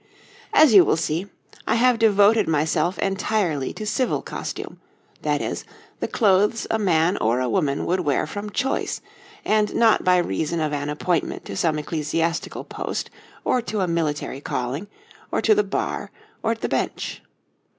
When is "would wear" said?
7.85-8.25